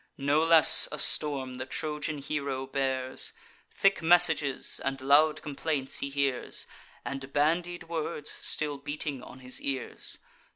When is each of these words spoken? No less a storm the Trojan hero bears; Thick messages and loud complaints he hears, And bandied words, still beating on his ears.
No 0.17 0.39
less 0.39 0.87
a 0.91 0.97
storm 0.97 1.57
the 1.57 1.67
Trojan 1.67 2.17
hero 2.17 2.65
bears; 2.65 3.33
Thick 3.69 4.01
messages 4.01 4.81
and 4.83 4.99
loud 4.99 5.43
complaints 5.43 5.99
he 5.99 6.09
hears, 6.09 6.65
And 7.05 7.31
bandied 7.31 7.83
words, 7.83 8.31
still 8.31 8.79
beating 8.79 9.21
on 9.21 9.41
his 9.41 9.61
ears. 9.61 10.17